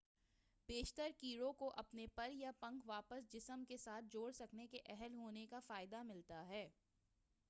بیشتر 0.69 1.09
کیڑوں 1.17 1.51
کو 1.53 1.71
اپنے 1.77 2.05
پر 2.15 2.29
یا 2.31 2.51
پنکھ 2.59 2.87
واپس 2.87 3.31
جسم 3.31 3.63
کے 3.67 3.77
ساتھ 3.77 4.05
جوڑ 4.09 4.31
سکنے 4.31 4.67
کے 4.67 4.79
اہل 4.85 5.15
ہونے 5.15 5.45
کا 5.47 5.59
فائدہ 5.67 6.01
ملتا 6.03 6.45
ہے 6.47 6.67